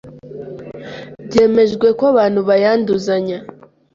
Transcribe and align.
byemejwe 1.25 1.87
ko 1.97 2.03
abantu 2.13 2.39
bayanduzanya 2.49 3.37